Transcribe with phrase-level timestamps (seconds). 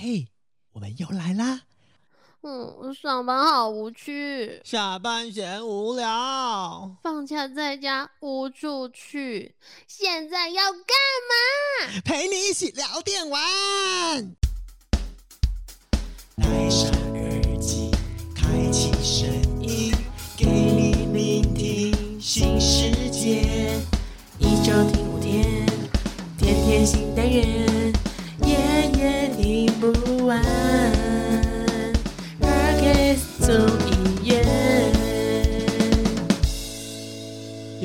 [0.00, 0.28] 嘿，
[0.74, 1.62] 我们又来啦！
[2.42, 9.56] 嗯，上班好无趣，下班嫌无聊，放假在家无处去，
[9.88, 10.80] 现在要干
[11.28, 12.00] 嘛？
[12.04, 13.42] 陪你一起聊电玩。
[16.36, 17.90] 戴上耳机，
[18.36, 19.28] 开启声
[19.60, 19.92] 音，
[20.36, 23.76] 给你聆听新世界。
[24.38, 25.66] 一周听五天，
[26.38, 27.67] 天天新单元，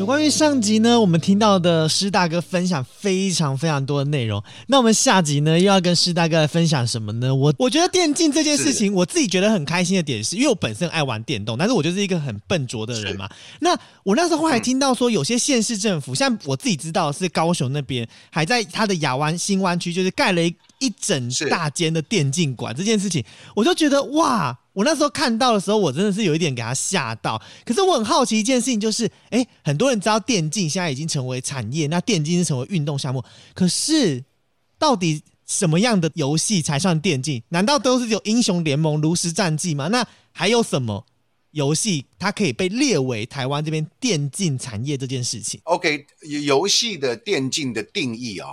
[0.04, 4.44] 有关于上集呢，我们听到的施大哥分享非常非常多的内容。
[4.68, 7.34] 那我们下集呢，又要跟施大哥来分享什么呢？
[7.34, 13.30] 我我觉得电竞这件事情，我自己觉得很开心的点是，因为我本身爱玩电动，但是我就是一个很笨拙的人嘛。
[13.62, 22.76] 那我那时候还听到说，有些县市政府，像我自己知道是高雄那边，还在他的亚湾新湾区，就是盖了一一整大间的电竞馆。
[22.76, 23.24] 这件事情，
[23.56, 24.60] 我就觉得哇。
[24.74, 27.42] 我那时候看到的时候，我真的是有一点给他吓到。
[27.64, 33.24] 可是我很好奇一件事情，就是，哎，很多人知道电竞现在已经成为产业，那电竞是成为运动项目。
[33.54, 34.24] 可是，
[34.78, 37.42] 到底什么样的游戏才算电竞？
[37.50, 39.88] 难道都是有英雄联盟、炉石战记吗？
[39.90, 41.06] 那还有什么
[41.52, 46.08] 游戏它可以被列为台湾这边电竞产业这件事情？OK，
[46.44, 48.50] 游戏的电竞的定义啊、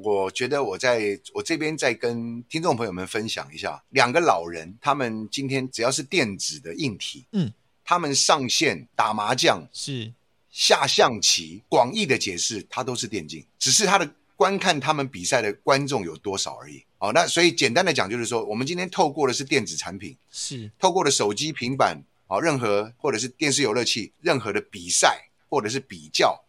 [0.00, 7.52] 我觉得我在我这边再跟听众朋友们分享一下，两个老人，他们今天只要是电子的硬体，嗯，
[7.84, 10.12] 他们上线打麻将、是。
[10.50, 16.84] 下象棋，广义的解释，它都是电竞，只是它的观看他们比赛的观众有多少而已。
[16.98, 20.70] 哦、那所以简单的讲，就是说，我们今天透过的是电子产品，是。
[20.78, 26.44] 透过的手机、平板，哦、任何或者是电视游乐器，任何的比赛或者是比较，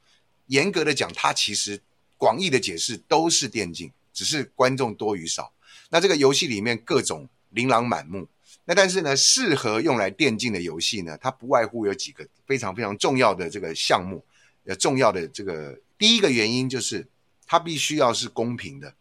[0.47, 1.81] 严格的讲，它其实
[2.23, 5.51] 广义的解释都是电竞，只是观众多与少。
[5.89, 8.25] 那这个游戏里面各种琳琅满目，
[8.63, 14.23] 那但是呢，适合用来电竞的游戏呢，它不外乎有几个非常非常重要的这个项目，
[14.63, 17.05] 呃，重要的这个第一个原因就是
[17.45, 18.95] 它必须要是公平的，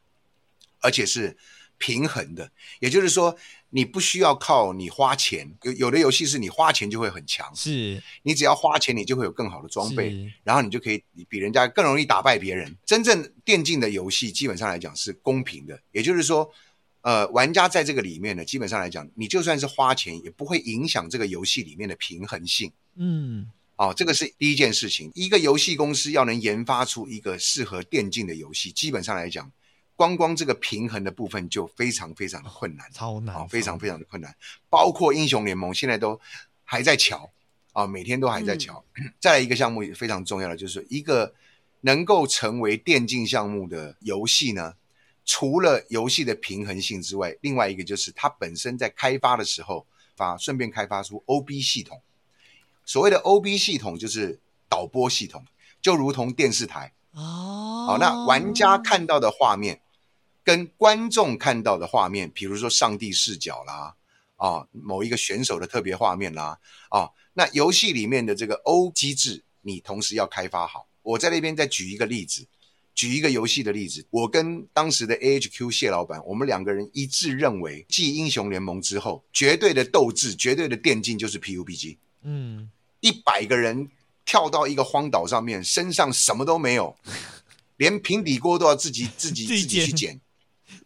[0.81, 1.37] 而且是
[1.78, 2.50] 平衡的，
[2.81, 3.37] 也就是说，
[3.75, 12.77] 你不需要靠你花钱，有有的游戏是你花钱就会很强，是你只要花钱，你就会有更好的装备，然后你就可以比人家更容易打败别人。
[12.84, 16.53] 真正电竞的游戏基本上来讲是公平的，也就是说，
[17.00, 22.71] 呃，玩家在这个里面呢，基本上来讲，你就算是花钱，也不会影响这个游戏里面的平衡性。
[22.97, 25.11] 嗯哦，这个是第一件事情。
[25.15, 29.50] 一个游戏公司要能研发出一个适合电竞的游戏，基本上来讲，
[29.94, 32.91] 光光这个平衡的部分就非常非常的困难。
[32.92, 34.34] 超难、啊、非常非常的困难。
[34.69, 36.20] 包括英雄联盟现在都
[36.64, 37.30] 还在瞧
[37.72, 38.84] 啊，每天都还在瞧。
[39.20, 41.34] 再来一个项目也非常重要的，就是一个
[41.82, 44.75] 能够成为电竞项目的游戏呢，
[45.25, 49.86] 除了游戏的平衡性之外，另外一个就是它本身在开发的时候
[50.16, 52.00] 发顺便开发出 OB 系统。
[52.84, 55.44] 所谓的 OB 系统就是导播系统，
[55.81, 56.92] 就如同电视台。
[57.12, 57.87] 哦。
[57.89, 59.81] 好，那玩家看到的画面
[60.45, 63.95] 跟观众看到的画面，比如说上帝视角啦，
[64.37, 66.59] 啊，某一个选手的特别画面啦，
[66.91, 70.89] 啊，那游戏里面的这个 O 机制，你同时要开发好。
[71.03, 72.47] 我在那边再举一个例子，
[72.95, 81.99] 举一个游戏的例子，我跟当时的 AHQ 谢老板，我们两个人一致认为，继英雄联盟之后，绝对的斗志、绝对的电竞就是 PUBG。
[82.23, 83.91] 嗯一百个人
[84.25, 86.97] 跳到一个荒岛上面，身上什么都没有，
[87.77, 90.21] 连平底锅都要自己 自己自己去捡捡，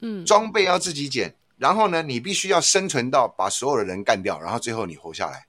[0.00, 5.46] 嗯，装备要自己捡，然后呢，你必须要生存到把所有的人干掉，然后最后你活下来，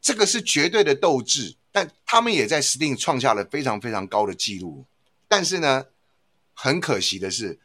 [0.00, 1.56] 这个是绝对的斗志。
[1.70, 4.86] 但他们也在 Steam 创下了非常非常高的记录，
[5.28, 5.84] 但是呢，
[6.54, 7.60] 很可惜的是，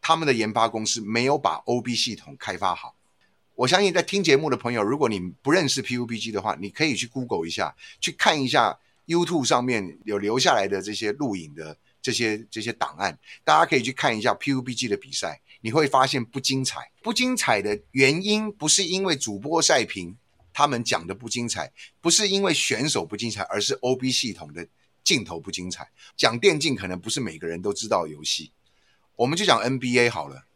[0.00, 2.96] 他们的研发公司没有把 OB 系统开发好。
[3.60, 16.90] 我相信在听节目的朋友，如果你不认识 PUBG 的话，你可以去 Google 一下，去看一下 YouTube 上面有留下来的这些录影的这些这些档案，大家可以去看一下 PUBG 的比赛，你会发现不精彩。
[17.02, 20.16] 不精彩的原因不是因为主播赛评
[20.54, 21.70] 他们讲的不精彩，
[22.00, 24.66] 不是因为选手不精彩，而是 OB 系统的
[25.04, 25.86] 镜头不精彩。
[26.16, 28.52] 讲电竞可能不是每个人都知道游戏，
[29.16, 30.46] 我们就讲 NBA 好了。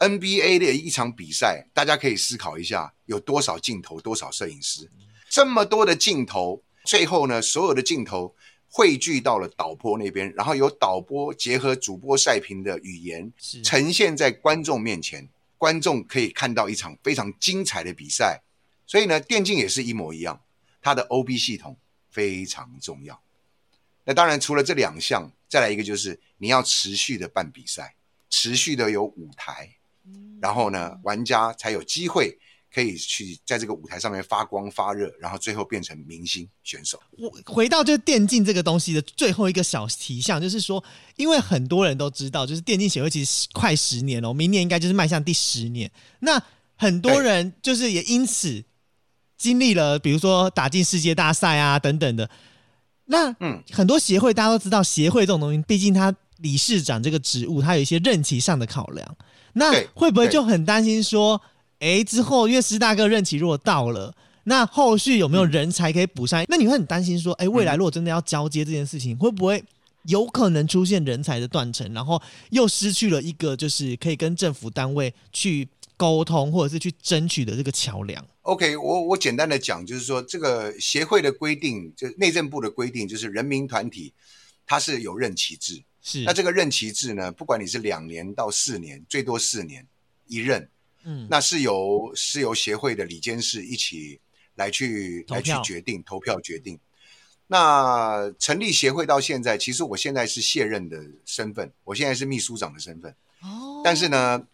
[0.00, 4.90] NBA 的一场比赛，大家可以思考一下，有多少镜头，多少摄影师，
[5.28, 8.34] 这么多的镜头，最后呢，所有的镜头
[8.68, 13.30] 汇聚到了导播那边，然后由导播结合主播赛评的语言，
[13.62, 18.42] 呈现在观众面前，观众可以看到一场非常精彩的比赛。
[18.86, 20.40] 所以呢，电竞也是一模一样，
[20.80, 21.76] 它的 OB 系统
[22.10, 23.22] 非常重要。
[24.04, 27.94] 那当然，除了这两项，再来一个就是你要持续的办比赛，
[28.30, 29.76] 持续的有舞台，
[30.40, 32.38] 然后呢，玩家才有机会
[32.72, 36.98] 可以去在这个舞台上面发光发热，然后最后变成明星选手。
[37.18, 40.82] 我回到就是电竞这个东西的最后一个小题项，就是说，
[41.16, 45.90] 因为很多人都知道，就是电竞协会其实快十年了，明年应该就是迈向第十年。
[46.20, 46.42] 那
[46.76, 48.64] 很多人就是也因此
[49.36, 52.30] 经历了，比如说打进世界大赛啊等等的。
[53.06, 59.16] 那嗯很多协会大家都知道，协会这种东西，毕竟它理事长这个职务，它有一些任期上的考量。
[59.54, 61.40] 那会不会就很担心说，
[61.78, 64.14] 哎，之后因为师大哥任期如果到了，
[64.44, 66.44] 那后续有没有人才可以补上？
[66.48, 69.62] 那你会很担心说，哎，未来如果真的要交接这件事情，会不会
[70.04, 72.20] 有可能出现人才的断层，然后
[72.50, 84.12] 又失去了一个就是可以跟政府单位去沟通或者是去争取的这个桥梁？OK，我我简单的讲，就是说这个协会的规定，就内政部的规定，就是人民团体
[84.66, 85.82] 它是有任期制。
[86.02, 89.86] 是，那这个任期制呢，不管你是两年到四年，最多四年
[90.26, 90.68] 一任，
[91.04, 94.20] 嗯，那是由是由协会的理监事一起
[94.54, 96.78] 来去来去决定投票决定。
[97.46, 103.10] 那成立协会到现在，其实我现在是卸任的身份，我现在是秘书长的身份。
[103.42, 104.46] 哦但是呢，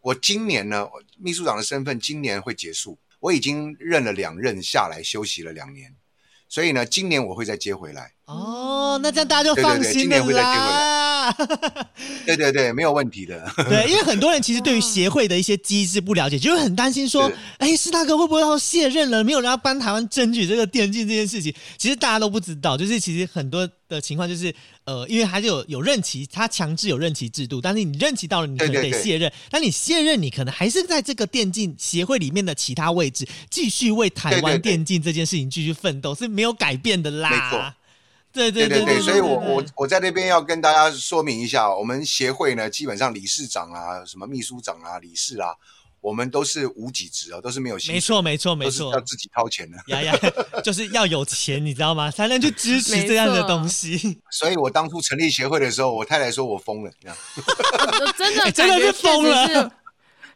[0.00, 5.94] 我今年呢，秘书长的身份今年会结束，我已经任了两任下来休息了两年，
[6.48, 8.12] 所以呢，今年我会再接回来。
[8.26, 10.66] 哦，那这样大家就对对对放心了今年会再接回
[11.30, 11.88] 啦。
[12.26, 13.50] 对对对，没有问题的。
[13.68, 19.22] 对，因为很多人其实对于协会的一些机制不了解，就会很担心说，哎，师大哥会不会要卸任了？
[19.22, 21.54] 没有人要帮台湾争取这个电竞这件事情。
[21.76, 24.54] 其实大家都不知道，就是其实很多的情况就是，
[24.84, 29.32] 呃，因为还是有有任期，他强制有任期制度，但是你任期到了，你可能得卸任。
[29.50, 37.30] 但你卸任，你可能还是在这个电竞协会里面的其他位置，继续为台湾电竞这件事情继续奋斗，是没有改变的啦。
[37.30, 37.74] 没错。
[38.32, 45.54] 对对对对对，所以我我我在那边要跟大家说明一下，我们协会呢，基本上理事长啊、什么秘书长啊、理事啊，
[46.00, 49.76] 我们都是无给职哦，都是没有薪水，没错没错没错要，自己掏钱的。
[49.88, 50.18] 呀呀，
[50.64, 52.10] 就是要有钱，你知道吗？
[52.10, 54.18] 才能去支持这样的东西。
[54.32, 57.16] 所以我当初成立协会的时候，我太太说我疯了，这样。
[57.36, 59.72] 我真的哎真的是疯了，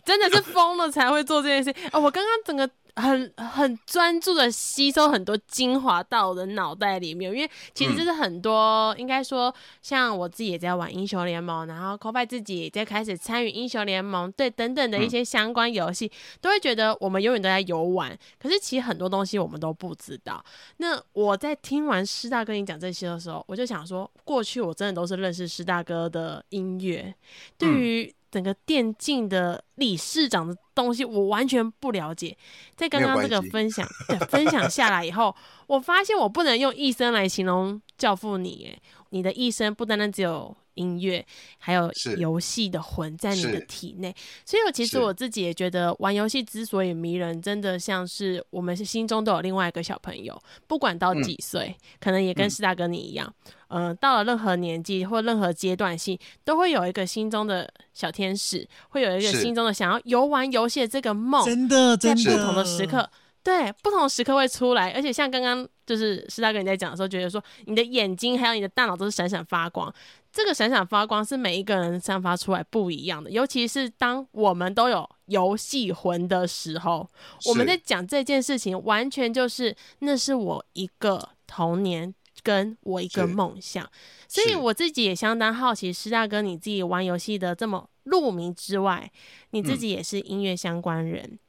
[0.05, 1.75] 真的是疯了才会做这件事。
[1.93, 7.97] 哦，我刚刚整个很很专注的吸收很多精华到我的脑袋里面，因为其实嗯。
[7.97, 9.53] 这是很多、应该说，
[9.83, 16.11] 像我自己也在玩英雄联盟，然后 c o f i 自己也在开始参与英雄联盟，对等等的一些相关游戏，
[16.41, 20.45] 都会觉得我们永远都在游玩，可是其实很多东西我们都不知道。
[20.77, 27.15] 那我在听完师大跟你讲这些的时候，我就想说，过去我真的都是认识师大哥的音乐，
[27.59, 32.37] 对于整个电竞的理事长的东西，我完全不了解。
[32.75, 35.35] 在刚刚这个分享对 分享下来以后，
[35.67, 38.79] 我发现我不能用一生来形容教父你，哎，
[39.11, 41.23] 你的一生不单单只有音乐，
[41.59, 44.15] 还有游戏的魂在你的体内。
[44.47, 52.51] 所以，我其实我自己也觉得，玩游戏之所以迷人，真的像是我们是心中都有另外一个小朋友，不管到嗯几岁，可能也跟嗯。
[52.57, 53.31] 师大哥你一样，
[53.69, 63.11] 呃，到了任何年纪或任何阶段性，都会有一个心中的小天使，会有一个心中的想要游玩游戏的这个梦，真的，在真的，不同的时刻，
[63.43, 69.93] 对不同的时刻会出来，而且像刚刚就是师大哥你在讲的时候，觉得说你的眼睛还有你的大脑都是闪闪发光，
[70.37, 77.09] 这个闪闪发光是每一个人散发出来不一样的，尤其是当我们都有游戏魂的时候，
[77.47, 82.15] 我们在讲这件事情，完全就是那是我一个童年。
[82.43, 83.91] 跟我一个梦想，
[84.29, 89.11] 所以我自己也相当好奇，师大哥你自己玩游戏的这么入迷之外，
[89.51, 89.79] 你自嗯。
[89.79, 91.41] 己也是音乐相关人，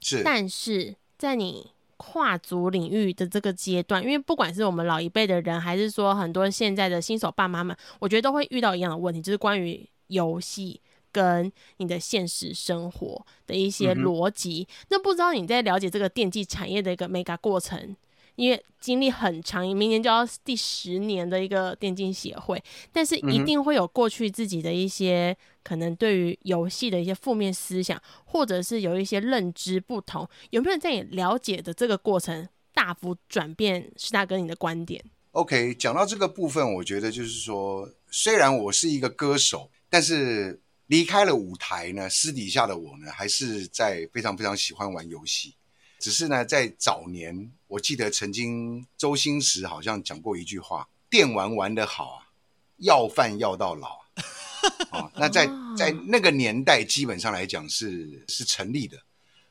[0.00, 0.22] 是。
[0.22, 14.68] 但是在你跨足领域的这个阶段，因为不管是我们老一辈的人，还是说很多现在的新手爸妈们，我觉得都会遇到一样的问题，就是关于游戏跟你的现实生活的一些逻辑。
[14.90, 17.96] 那不知道你在了解这个电竞产业的一个 mega 过程？
[18.36, 22.62] 因为经历很长，明年就要第十年的一个电竞协会，
[22.92, 33.90] 但是一定会有过去自己的一些可能对于游戏的一些负面思想，或者是有一些认知不同，有没有在你了解的这个过程大幅转变？
[33.96, 35.02] 是大哥你的观点
[35.32, 45.54] ？OK，讲到这个部分，我觉得就是说，虽然我是一个歌手，但是离开了舞台呢，私底下的我呢，还是在非常非常喜欢玩游戏。
[45.98, 52.30] 只是呢，在早年，我记得曾经周星驰好像讲过一句话：“电玩玩得好啊，
[52.78, 54.06] 要饭要到老啊。
[54.92, 58.98] ”哦，那在在那个年代，基本上来讲是是成立的。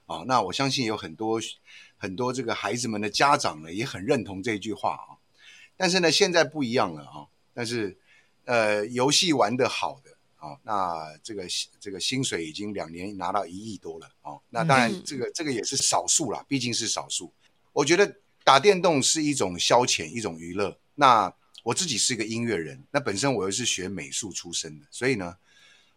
[0.05, 1.41] 啊、那我相信有很多
[1.97, 5.17] 很多这个孩子们的家长呢，也很认同这句话啊。
[5.75, 7.27] 但是呢，现在不一样了啊。
[7.53, 7.97] 但是，
[8.45, 11.45] 呃，游戏玩得好的啊，那这个
[11.79, 14.37] 这个薪水已经两年拿到一亿多了啊。
[14.49, 17.33] 那当然嗯，这个这个也是少数啦，毕竟是少数。
[17.75, 18.15] 我觉得
[18.45, 20.79] 打电动是一种消遣，一种娱乐。
[20.95, 25.35] 那我自己是一个音乐人，那本身我又是学美术出身的，所以呢，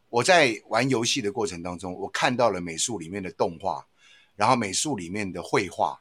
[0.08, 3.86] 我在玩游戏的过程当中，我看到了美术里面的动画，
[4.34, 6.00] 然后美术里面的绘画，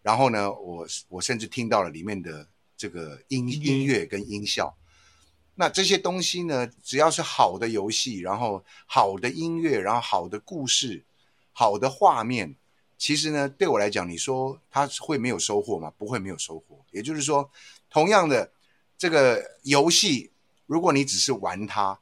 [0.00, 4.74] 然后呢，我我甚至听到了里面的这个音音乐音乐跟音效。
[5.56, 11.04] 那这些东西呢，只要是好的游戏，然后好的音乐，然后好的故事，
[11.52, 12.56] 好的画面，
[12.98, 15.92] 其实呢，对我来讲，你说它会没有收获吗？
[15.98, 16.84] 不会没有收获。
[16.90, 17.50] 也就是说，
[17.90, 18.50] 同样的
[18.96, 20.30] 这个游戏，
[20.66, 21.98] 如果你只是玩它，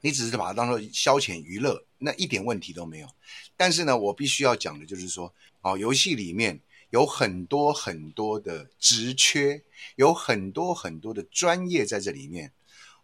[0.00, 3.08] 你只是把它当做消遣娱乐，那一点问题都没有。
[3.56, 5.32] 但是呢，我必须要讲的就是说，
[5.62, 6.60] 哦，游戏里面
[6.90, 9.62] 有很多很多的职缺，
[9.96, 12.52] 有很多很多的专业在这里面。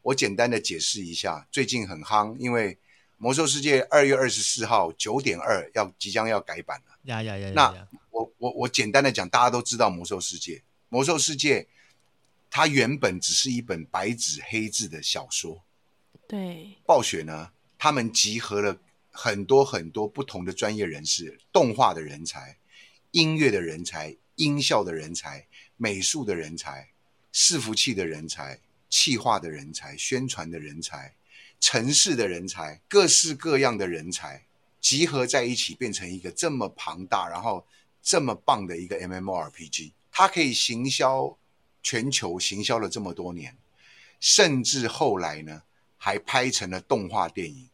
[0.03, 2.75] 我简单的解释一下，最近很夯，因为
[3.17, 6.94] 《魔兽世界》二月二十四号九点二要即将要改版了。
[7.05, 7.89] 呀呀呀呀那！
[8.11, 10.53] 我我我简单的讲，大家都知道《魔兽世界》，
[10.89, 11.61] 《魔兽世界》
[12.51, 15.65] 它原本只是一本白纸黑字的小说，
[16.29, 18.79] 对，暴雪呢，他们集合了
[19.11, 22.57] 很多很多不同的专业人士，动画的人才、
[23.11, 25.47] 音乐的人才、音效的人才、
[25.77, 26.89] 美术的人才、
[27.33, 31.15] 伺服器的人才、企划的人才、宣传的人才、
[31.59, 34.45] 城市的人才，各式各样的人才
[34.85, 37.67] 集合在一起，变成一个这么庞大，然后
[38.03, 41.35] 这么棒的一个 MMORPG，它可以行销
[41.83, 43.57] 全球，行销了这么多年，
[44.21, 45.63] 甚至后来呢。
[45.97, 47.67] 还拍成了动画电影。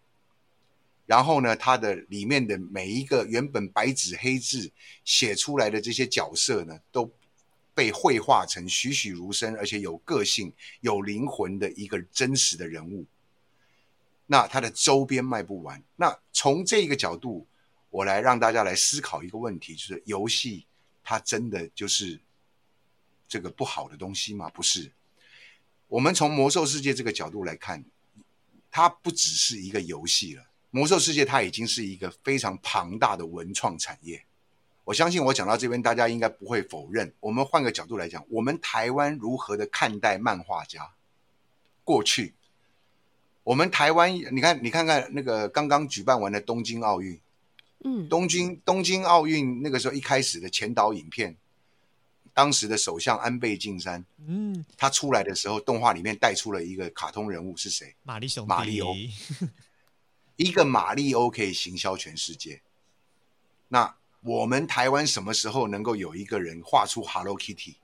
[1.05, 4.71] 然后呢，它的里面的每一个原本白纸黑字
[5.05, 7.11] 写出来的这些角色呢，都
[7.75, 13.05] 被绘画成栩栩如生，而且有个性、有灵魂的一个真实的人物。
[14.31, 15.83] 那它的周边卖不完。
[15.97, 17.49] 那从这个角度，
[17.89, 20.67] 我来让大家来思考一个问题：就是游戏
[21.03, 22.21] 它真的就是
[23.27, 24.49] 这个不好的东西吗？
[24.51, 24.93] 不是。
[25.89, 27.85] 我们从魔兽世界这个角度来看。
[28.73, 34.25] 它不只是一个游戏了，魔兽世界它已经是一个非常庞大的文创产业。
[34.85, 37.13] 我相信我讲到这边，大家应该不会否认。
[37.19, 40.95] 我们换个角度来讲，我们台湾如何的看待漫画家？
[41.83, 42.37] 过去，
[43.51, 47.19] 我们台湾，你看，你看看那个刚刚举办完的东京奥运，
[47.83, 51.37] 嗯，东京东京奥运那个时候一开始的前导影片，
[52.33, 57.93] 当时的首相安倍晋三，嗯，他出来的时候，动画里面带出了一个卡通人物是谁？
[58.05, 58.95] 玛丽兄弟，马里欧
[60.37, 62.63] 一个马里欧可以行销全世界。
[63.67, 67.75] 那我们台湾什么时候能够有一个人画出 Hello Kitty？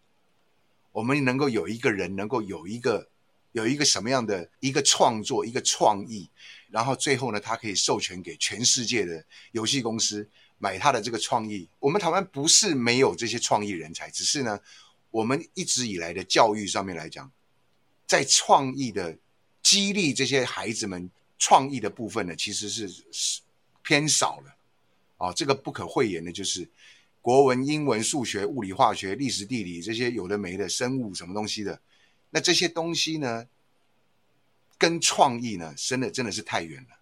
[0.93, 3.09] 我们能够有一个人能够有一个
[3.57, 6.29] 有一个什么样的一个创作、一个创意，
[6.71, 11.69] 然后最后呢，他可以授权给全世界的游戏公司买他的这个创意。
[11.79, 14.61] 我们台湾不是没有这些创意人才，只是呢，
[15.11, 17.33] 我们一直以来的教育上面来讲，
[18.07, 19.17] 在创意的
[19.63, 21.11] 激励这些孩子们。
[21.39, 23.43] 创意的部分呢，其实是是
[23.83, 24.57] 偏少了
[25.19, 25.31] 啊。
[25.35, 26.67] 这个不可讳言的就是
[27.21, 31.79] 国文、英文、数学、物理、化学、历史、地理这些有的没的生物什么东西的，
[32.37, 33.47] 那这些东西呢，
[34.77, 36.99] 跟创意呢，真的真的是太远了。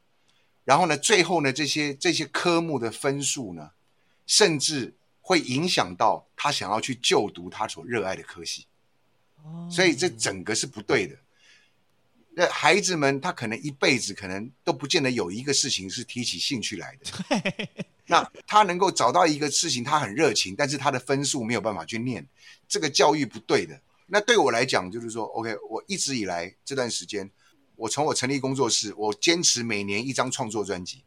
[0.64, 3.72] 然后呢，最后呢，这些这些科目的分数呢，
[4.28, 8.68] 甚至会影响到他想要去就读他所热爱的科系，
[9.68, 11.16] 所以这整个是不对的。
[12.36, 17.74] 那孩子们，他可能一辈子可能都不见得有一个事情是提起兴趣来的。
[18.06, 22.24] 那他能够找到一个事情，他很热情，但是他的分数没有办法去念，
[22.68, 23.80] 这个教育不对的。
[24.06, 27.30] 那对我来讲，就是说，OK，我一直以来这段时间，
[27.76, 31.02] 我从我成立工作室，我坚持每年一张创作专辑。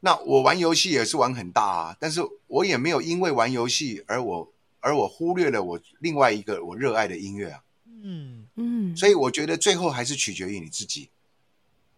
[0.00, 7.62] 那我玩游戏也是玩很大啊，但是我也没有因为玩游戏而我而我忽略了我另外一个我热爱的音乐啊。
[7.86, 11.10] 嗯，嗯，所以我觉得最后还是取决于你自己，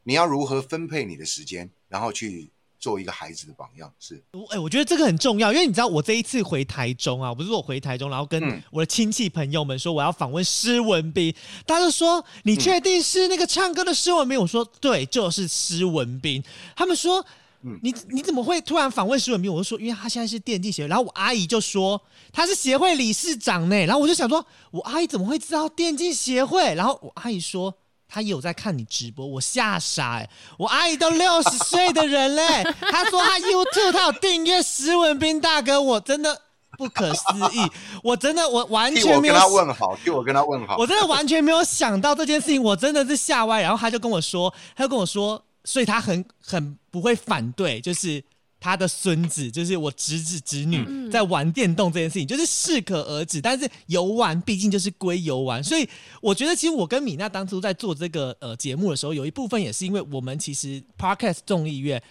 [0.02, 3.93] 你要如何分配你的时间，然后去做一个孩子的榜样。
[3.99, 11.35] 是，我哎、我觉得这个很重要，因为你知道，我这一次回台中啊，不是我回台中，然后跟嗯我的亲戚朋友们说我要访问施文斌，
[11.66, 14.38] 大家就说你确定是那个唱歌的施文斌？
[14.38, 16.43] 我说对，就是施文斌。
[16.76, 17.25] 他们说。
[17.66, 19.50] 嗯你你怎么会突然访问施文斌？
[19.50, 21.99] 我就说，因为他现在是电竞协会，然后我阿姨就说
[22.31, 26.75] 他是协会理事长呢，然后我就想说，我阿姨怎么会知道电竞协会？
[26.75, 27.75] 然后我阿姨说
[28.14, 36.40] 她也有在看你直播，我吓傻哎、我阿姨都六十岁的人嘞， 她说她 YouTube 她有订阅石文斌大哥，我真的
[36.78, 37.68] 不可思议。
[38.04, 40.76] 我真的我完全没有我跟他问好，替我跟他问好。
[40.78, 43.61] 我真的完全没有想到这件事情，我真的是吓歪。
[43.61, 48.23] 然后他就跟我说，他就跟我说，所以他很很不会反对，就是
[48.64, 53.38] 他的孙子，就是我侄子侄女嗯在玩电动这件事情，就是适可而止。
[53.38, 55.87] 但是游玩毕竟就是归游玩，所以
[56.23, 62.02] 我觉得其实我跟米娜当初在做这个呃节目的时候，有一部分也是因为我们其实 Podcast 众议院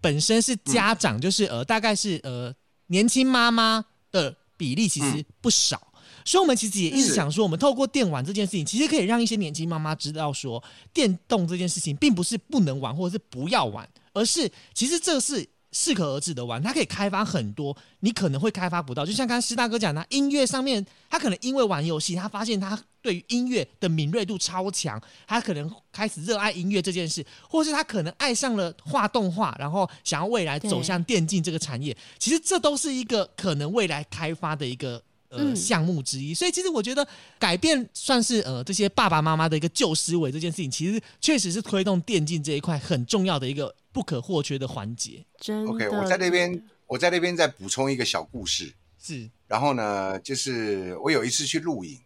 [0.00, 2.54] 本身是家长，就是呃大概是呃
[2.86, 5.92] 年轻妈妈的比例其实不少。
[6.24, 15.48] 所以，我们其实也一直想说，我们透过电玩这件事情，其实可以让一些年轻妈妈知道说，电动这件事情并不是不能玩或者是不要玩，而是其实这是
[15.78, 19.04] 适可而止的玩，他可以开发很多你可能会开发不到。
[19.04, 31.94] 就像刚刚施大哥讲的，音乐上面，他可能因为玩游戏，他发现他对于音乐的敏锐度超强，他可能开始热爱音乐这件事，或是他可能爱上了画动画，然后想要未来走向电竞这个产业。
[32.18, 35.02] 其实这都是一个可能未来开发的一个。
[35.36, 37.06] 呃，嗯项目之一，所以其实我觉得
[37.38, 45.24] 改变算是呃这些爸爸妈妈的一个旧思维，这件事情其实确实是推动电竞这一块很重要的一个不可或缺的环节。
[45.38, 45.70] 真的。
[45.70, 48.72] OK，我在那边，我在那边再补充一个小故事。
[48.98, 52.00] 是，然后呢，就是我有一次去录影，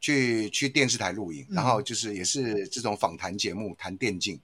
[0.00, 4.40] 去去电视台录影，嗯然后就是也是这种访谈节目谈电竞，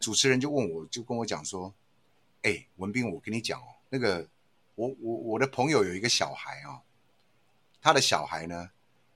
[0.00, 1.72] 主持人就问我，就跟我讲说
[2.42, 4.26] ：“哎，文斌，我跟你讲哦，那个
[4.74, 6.80] 我我我的朋友有一个小孩啊、
[7.80, 8.70] 他的小孩呢，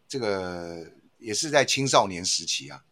[0.09, 2.85] 这个也是在青少年时期啊，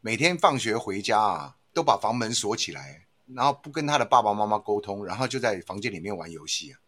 [0.00, 6.78] 每天放学回家啊，都把房门锁起来，然后不跟他的爸爸妈妈沟通，然后就在房间里面玩游戏啊。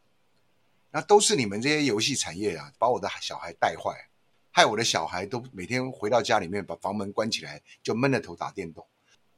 [0.90, 4.08] 那都是你们这些游戏产业啊，把我的小孩带坏，
[4.50, 8.86] 害我的小孩都每天回到家里面把房门关起来，就闷着头打电动。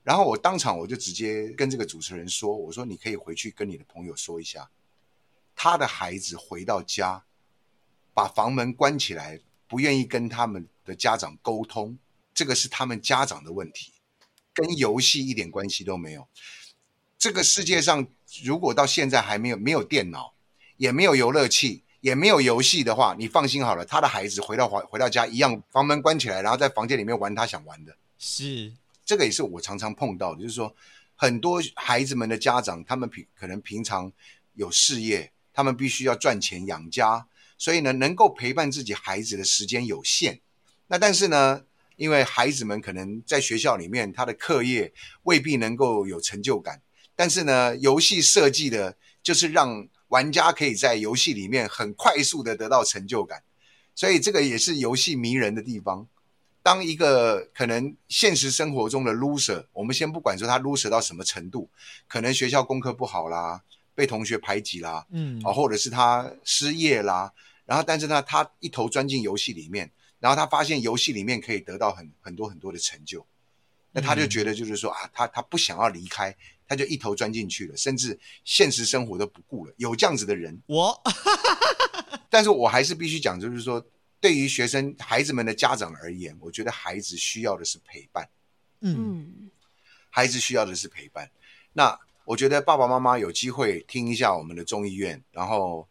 [0.02, 4.70] 然后我当场我就直接跟这个主持人说：“我说你可以回去跟你的朋友说一下，
[5.54, 7.24] 他的孩子回到家，
[8.20, 11.96] 把房门关起来，不愿意跟他们的家长沟通，
[12.34, 13.92] 这个是他们家长的问题，
[14.52, 16.28] 跟游戏一点关系都没有。
[17.16, 18.06] 这个世界上
[18.44, 20.34] 如果到现在还没有没有电脑，
[20.76, 27.96] 也没有游乐器，也没有游戏的话，你放心好了，他的孩子回到回回到家一样，房门关起来，然后在房间里面玩他想玩的。
[28.18, 28.70] 是，
[29.02, 30.76] 这个也是我常常碰到的，就是说
[31.16, 34.12] 很多孩子们的家长，他们平可能平常
[34.52, 37.26] 有事业，他们必须要赚钱养家，
[37.60, 40.40] 所以呢，能够陪伴自己孩子的时间有限。
[40.86, 41.62] 那但是呢，
[41.96, 44.94] 因为孩子们可能在学校里面，他的课业
[45.24, 46.80] 未必能够有成就感，
[47.14, 53.42] 但是呢，游戏设计的就是让玩家可以在游戏里面很快速的得到成就感，
[53.94, 56.08] 所以这个也是游戏迷人的地方。
[56.62, 61.68] 当一个可能现实生活中的 loser，我们先不管说他 loser 到什么程度，
[62.08, 63.62] 可能学校功课不好啦，
[63.94, 67.32] 被同学排挤啦，嗯，啊，或者是他失业啦，
[67.70, 73.24] 然后但是呢，他一头钻进游戏里面，然后他发现游戏里面可以得到很很多很多的成就，
[73.92, 81.00] 那他就觉得就是说啊，他他不想要离开，他就一头钻进去了，甚至现实生活都不顾了，有这样子的人，我？
[82.28, 83.80] 但是我还是必须讲，就是说，
[84.20, 88.28] 对于学生孩子们的家长而言，我觉得孩子需要的是陪伴。
[88.80, 89.50] 嗯嗯，
[90.10, 91.30] 孩子需要的是陪伴。
[91.72, 95.88] 那我觉得爸爸妈妈有机会听一下我们的中医院，然后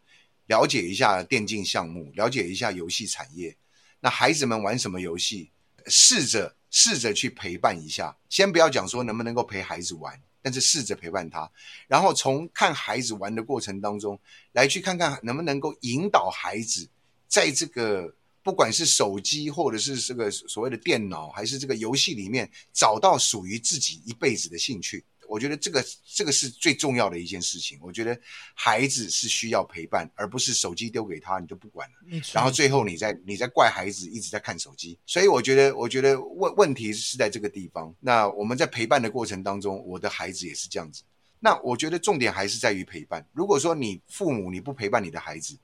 [0.50, 3.56] 了解一下电竞项目，了解一下游戏产业。
[4.00, 5.48] 那孩子们玩什么游戏，
[5.86, 8.16] 试着试着去陪伴一下。
[8.28, 11.48] 先不要讲说能不能够陪孩子玩，但是试着陪伴他，
[11.86, 14.18] 然后从看孩子玩的过程当中，
[14.50, 16.88] 来去看看能不能够引导孩子
[17.28, 25.04] 在这个不管是手机或者是这个所谓的电脑，还是这个游戏里面，找到属于自己一辈子的兴趣。
[25.30, 27.78] 我觉得这个这个是最重要的一件事情。
[27.80, 28.18] 我觉得
[28.52, 34.98] 孩子是需要陪伴，而不是手机丢给他你就不管了，然后最后你在你在怪孩子一直在看手机。
[35.06, 37.94] 所以我觉得我觉得问问题是在这个地方。
[38.00, 41.04] 那我们在陪伴的过程当中，我的孩子也是这样子。
[41.38, 43.24] 那我觉得重点还是在于陪伴。
[43.32, 45.56] 如果说你父母你不陪伴你的孩子，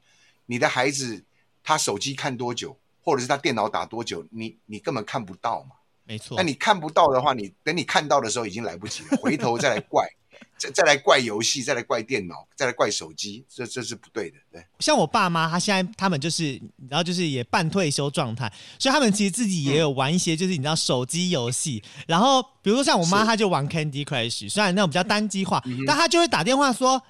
[0.46, 1.22] 你的孩子
[1.64, 5.76] 他手机看多久，或者是他电脑打多久，你你根本看不到嘛。
[6.06, 6.42] 没错那。
[6.42, 10.06] 你看不到的话，你等你看到的时候已经来不及了， 回头再来怪，
[10.56, 14.36] 再再来怪游戏，再来怪电脑，再来怪手机，这这是不对的。
[14.50, 21.82] 对，像我爸妈，他现在他们就是，然后，就是也半退休状态，所以他们其实自己也有玩一些，就是你知道手机游戏。
[22.06, 27.02] 然后比如说像我妈，她就玩 Candy Crush，虽然那种比较单机化，但她就会打电话说：“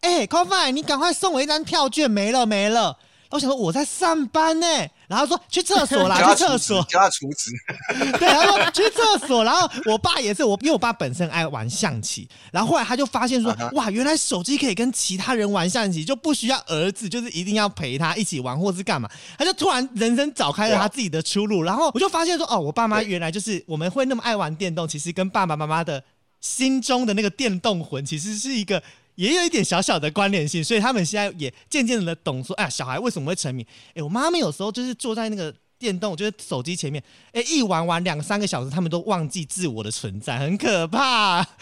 [0.00, 2.98] 哎、c o f i 你赶快送我一张票券，没了没了。”
[3.34, 4.66] 我想说我在上班呢，
[5.08, 6.80] 然后说去厕所啦， 去厕所。
[6.88, 7.50] 叫他厨子，
[8.16, 23.08] 对，他说去厕所，然后我爸也是我，因为我爸本身爱玩象棋，然后后来他就发现说啊，哇，原来手机可以跟其他人玩象棋，就不需要儿子，就是一定要陪他一起玩或是干嘛，他就突然人生找开了他自己的出路，然后我就发现说，哦，我爸妈对。
[23.08, 26.00] 原来就是我们会那么爱玩电动，其实跟爸爸妈妈的
[26.40, 28.80] 心中的那个电动魂，其实是一个。
[29.14, 33.66] 也有一点小小的关联性，所以他们现在也渐渐的懂说，哎呀，小孩为什么会沉迷？
[33.94, 41.44] 哎，我妈妈有时候就是坐在那个电动，就是手机前面，哎，一玩玩两三个小时，他们都忘记自我的存在，很可怕。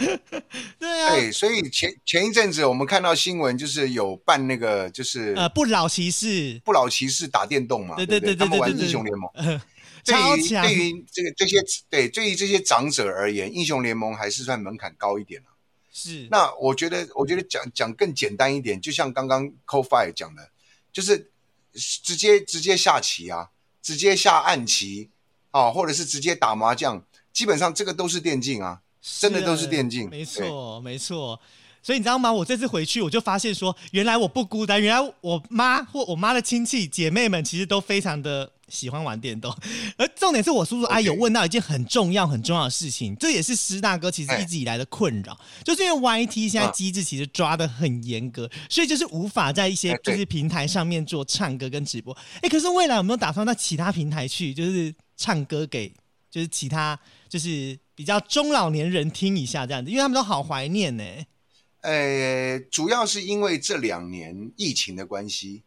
[0.78, 9.30] 对啊，对，所以前前一阵子我们看到新闻，就是有办那个就是呃，不老骑士，不老骑士打电动嘛，对对对他们玩对对对对对英雄联盟。
[9.34, 9.62] 呃
[10.04, 11.56] 对于对于这个这些
[11.88, 15.51] 对对于这些长者而言，英雄联盟还是算门槛高一点啊
[15.92, 20.50] 是那我觉得，我觉得讲讲更简单一点，就像刚刚 CoFi 讲的，
[20.90, 21.30] 就是
[22.02, 23.50] 直接直接下棋啊，
[23.80, 25.10] 直接下暗棋
[25.50, 28.80] 啊，或者是直接打麻将，基本上这个都是电竞啊。
[29.04, 31.40] 真的都是电竞没错没错。
[31.82, 32.32] 所以你知道吗？
[32.32, 39.52] 我这次回去我就发现说，原来我不孤单，原来我妈或我妈的亲戚姐妹们其实都非常的喜欢玩电动。
[39.98, 52.16] 而重点是我叔叔阿姨有问到一件很重要很重要的事情，这也是师大哥其实一直以来的困扰，就是因为 YT 现在嗯机制其实抓的很严格，所以就是无法在一些就是平台上面做唱歌跟直播。
[52.42, 55.92] 哎，可是未来有没有打算到其他平台去，就是唱歌给
[56.30, 56.96] 就是其他
[57.28, 61.04] 就是比较中老年人听一下这样子，因为他们都好怀念呢、
[61.82, 65.62] 呃，主要是因为这两年疫情的关系，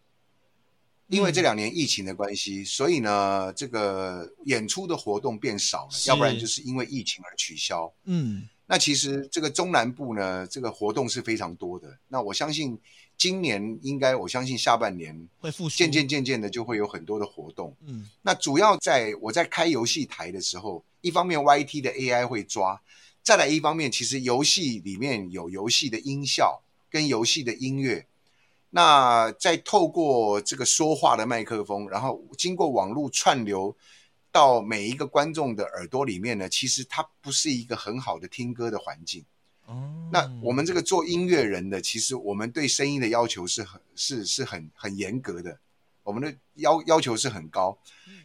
[1.08, 7.93] 因为这两年疫情的关系，所以呢，这个演出的活动变少了，要不然就是因为疫情而取消。
[8.06, 11.97] 嗯，那其实这个中南部呢，这个活动是非常多的。
[12.08, 12.80] 那我相信
[13.17, 17.75] 今年应该，我相信下半年会复苏，渐渐渐渐的就会有很多的活动。
[17.86, 22.82] 嗯那主要在我在开游戏台的时候，一方面 YT 的 AI 会抓，
[23.25, 26.61] 再来一方面，其实游戏里面有游戏的音效
[26.91, 28.05] 跟游戏的音乐。
[28.69, 33.75] 那再透过这个说话的麦克风，然后经过网络串流
[34.31, 39.25] 到每一个观众的耳朵里面呢，其实它不是一个很好的听歌的环境。
[39.65, 45.57] 哦，那我们这个做音乐人的，其实我们对声音的要求是很是是很很严格的，
[46.03, 47.75] 我们的要要求是很高。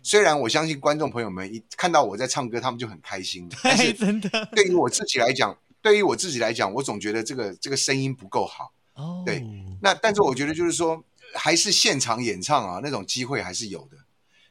[0.03, 8.73] 虽然我相信观众朋友们一看到我在唱歌，他们就很开心， 但对，是真的 对于我自己来讲，对于我自己来讲，我总觉得这个这个声音不够好。
[8.95, 9.45] 哦，对
[9.83, 11.03] 那但是我觉得就是说，
[11.35, 13.97] 还是现场演唱啊，那种机会还是有的。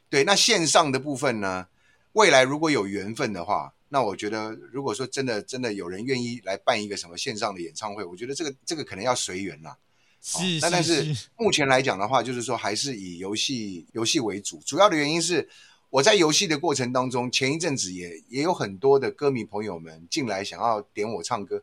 [0.08, 1.66] 对，那线上的部分呢，
[2.12, 9.76] 未来如果有缘分的话，那我觉得如果说真的真的有人愿意来办一个什么线上的演唱会，我觉得这个这个可能要随缘啦。
[10.22, 14.60] 是，哦那但是是目前来讲的话，就是说还是以游戏游戏为主。
[14.66, 15.48] 主要的原因是
[15.88, 21.62] 我在游戏的过程当中，前一阵子也也有很多的歌迷朋友们进来想要点我唱歌。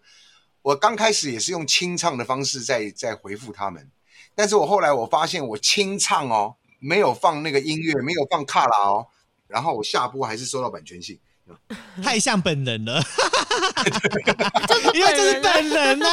[0.64, 3.90] 我刚开始也是用清唱的方式在在回复他们，
[4.36, 9.08] 但是我后来我发现我清唱哦，没有放那个音乐，没有放卡拉哦，
[9.48, 11.20] 然后我下播还是收到版权信。
[12.04, 13.02] 太像本人了，
[14.68, 16.08] 就是因为这是本人呐、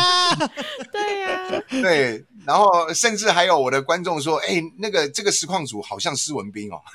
[0.92, 6.80] 对呀、对，然后甚至还有我的观众说：“哎，那个这个实况组好像施文斌哦。”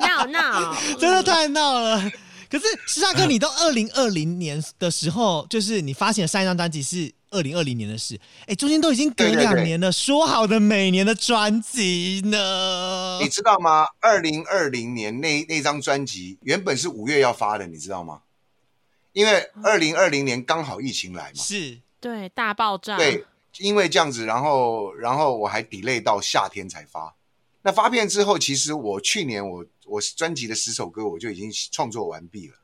[0.00, 2.10] 闹闹，真的太闹了。
[2.50, 13.28] 可是石大哥，你都二零二零年的时候，就是你发行的上一张专辑是二零二零年的事，哎，中间都已经隔两年了，说好的每年的专辑呢你？
[13.28, 13.86] 知道吗？
[14.00, 18.22] 二零二零年那那张专辑原本是五月要发的，你知道吗？
[19.12, 23.26] 因为二零二零年刚好疫情来嘛，是对，大爆炸，对，
[23.58, 27.14] 因为这样子，然后然后我还 delay 到夏天才发。
[27.62, 32.54] 那发片之后，其实我去年我我专辑的十首歌我就已经创作完毕了。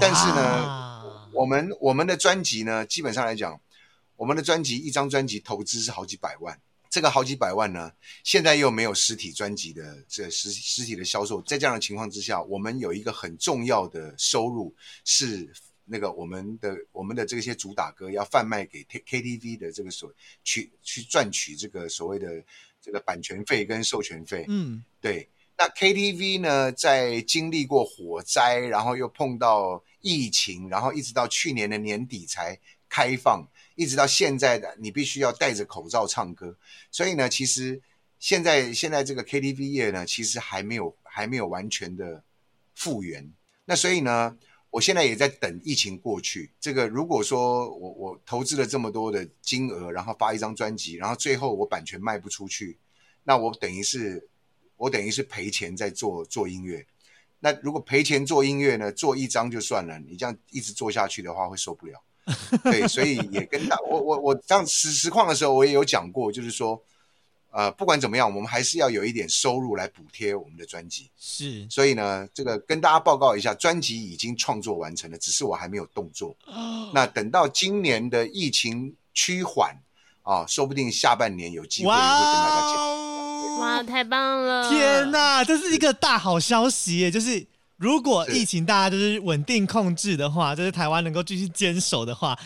[0.00, 3.60] 但是呢我们我们的专辑呢，基本上来讲，
[4.16, 6.58] 我们的专辑一张专辑投资是好几百万，
[6.90, 7.92] 这个好几百万呢，
[8.24, 14.74] 现在又没有实体专辑的这实实体的销售，在这样的情况之下，我们有一个很重要的收入
[15.04, 15.52] 是
[15.86, 20.12] 那个我们的我们的这些主打歌要贩卖给 K KTV 的这个所
[20.44, 22.42] 去去赚取这个所谓的
[22.80, 36.56] 这个版权费跟授权费，嗯，对，那 KTV 呢，在经历过火灾，然后又碰到疫情，然后一直到去年的年底才开放，一直到现在的你必须要戴着口罩唱歌。
[36.90, 37.80] 所以呢，其实
[38.18, 42.22] 现在现在这个 KTV 业呢，其实还没有还没有完全的
[42.74, 43.32] 复原。
[43.64, 44.36] 那所以呢，
[44.70, 46.50] 我现在也在等疫情过去。
[46.60, 52.78] 这个如果说我我投资了这么多的金额，然后发一张专辑，然后最后我版权卖不出去，
[53.24, 54.28] 那我等于是
[54.76, 56.86] 我等于是赔钱在做做音乐。
[57.38, 62.02] 那如果赔钱做音乐呢，做一张就算了，你这样一直做下去的话会受不了。
[62.64, 66.82] 对，所以也跟大我我我这样实实况的时候，我也有讲过，就是说，
[67.56, 71.10] 呃，不管怎么样，我们还是要有一点收入来补贴我们的专辑。
[71.18, 76.36] 是所以呢，这个跟大家报告一下，专辑已经创作完成了，只是我还没有动作。
[76.92, 79.74] 那等到今年的疫情趋缓
[80.22, 82.76] 啊，说不定下半年有机会会跟大家见。
[82.76, 83.58] 哦！
[83.58, 84.68] 哇，太棒了！
[84.68, 87.10] 天哪，这是一个大好消息耶！
[87.10, 87.46] 就是
[87.78, 92.38] 如果疫情大家就是稳定控制的话，就是台湾能够继续坚守的话，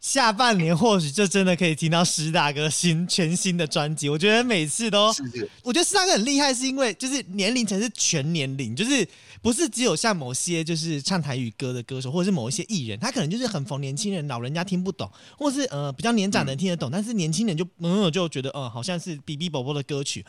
[0.00, 4.08] 下半年或许就真的可以听到石大哥新全新的专辑。
[4.08, 5.50] 我觉得每次都是是？
[5.62, 9.06] 我觉得石大哥很厉害，是因为就是年龄层是全年龄，就是
[9.42, 20.24] 不是只有像某些就是唱台语歌的歌手，或者是某一些艺人，他可能就是很逢年轻人、老人家听不懂，或是呃比较年长的人听得懂，但是年轻人就嗯就觉得嗯、呃好像是比比宝宝的歌曲。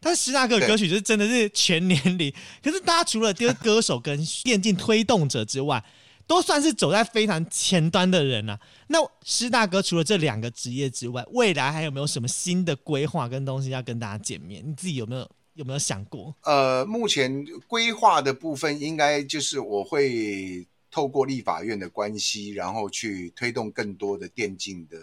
[0.00, 5.82] 但是施大哥的歌曲就是真的是全年龄，可是大家除了歌歌手跟电竞推动者之外，
[6.28, 8.60] 都算是走在非常前端的人啊。
[8.86, 14.62] 那施大哥除了这两个职业之外，未来还有没有什么新的规划跟东西要跟大家见面？
[14.64, 16.32] 你自己有没有有没有想过？
[16.42, 24.98] 呃，目前规划的部分应该就是我会透过立法院的关系，然后去推动更多的电竞的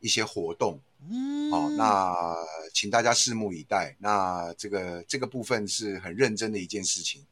[0.00, 0.80] 一些活动。
[1.10, 2.34] 嗯，好、那
[2.72, 3.94] 请大家拭目以待。
[3.98, 7.22] 那这个这个部分是很认真的一件事情。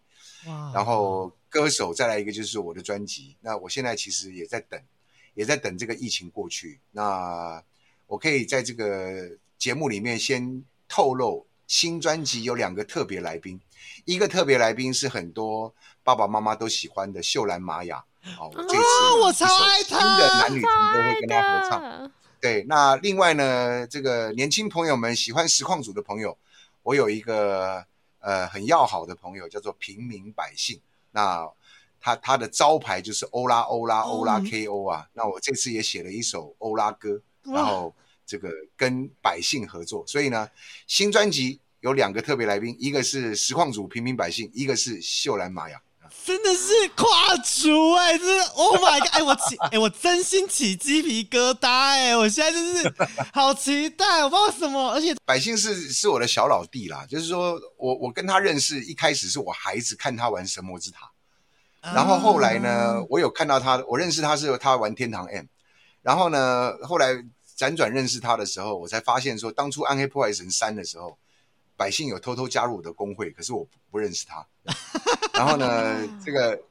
[0.47, 3.37] 哇然后歌手再来一个就是我的专辑。
[3.41, 4.81] 那我现在其实也在等，
[5.35, 6.81] 也在等这个疫情过去。
[6.91, 7.63] 那
[8.07, 13.61] 我可以在这个节目里面先透露，新专辑有两个特别来宾，
[14.05, 18.05] 一个特别来宾是很多爸爸妈妈都喜欢的秀兰玛雅。
[18.37, 21.81] 好、我这次哦我超爱的男女情超爱歌会跟他合唱。
[21.81, 26.37] 的，对，那另外呢，这个年轻朋友们喜欢实况组的朋友，
[26.83, 27.85] 我有一个
[28.23, 30.81] 呃很要好的朋友，叫做平民百姓。
[31.11, 31.47] 那
[32.01, 35.07] 他他的招牌就是欧拉欧拉欧拉嗯 KO 啊。
[35.13, 40.03] 那我这次也写了一首欧拉歌，然后这个跟百姓合作。
[40.07, 40.49] 所以呢，
[40.87, 45.81] 新专辑有两个特别来宾，一个是实况组平民百姓，一个是秀兰玛雅。
[46.25, 49.09] 真的是跨足哎、这是 Oh my God！
[49.12, 52.94] 哎、我起哎、我真心起鸡皮疙瘩哎、我现在就是
[53.33, 61.11] 好期待，我不知道什么，而且百姓是是我的小老弟啦，就是说我我跟他认识，一开始是我孩子看他玩神魔之塔，
[61.81, 65.46] 然后后来呢啊，我有看到他，我认识他是他玩天堂 M，
[66.03, 67.14] 然后呢，后来
[67.59, 71.18] 辗转认识他的时候，我才发现说，当初暗黑破坏神三的时候，
[71.83, 74.47] 百姓有偷偷加入我的工会，可是我不不认识他。
[75.35, 75.66] 然后呢，
[76.25, 76.62] 这个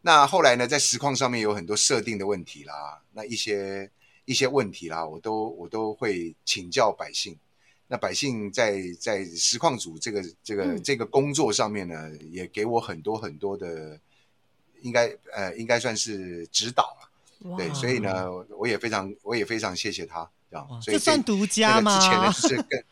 [0.00, 3.88] 那后来呢，在实况上面有很多设定的问题啦，那一些
[4.24, 7.38] 一些问题啦，我都我都会请教百姓。
[7.86, 13.96] 那百姓在在实况组这个这个、嗯这个工作上面呢，也给我很多很多的，
[14.80, 16.96] 应该呃应该算是指导
[17.56, 18.26] 对，所以呢，
[18.58, 21.96] 我也非常我也非常谢谢他，这样，所以这算独家吗？
[21.96, 22.84] 个之前呢，就是跟